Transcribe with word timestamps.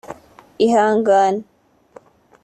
Ihangane 0.65 1.43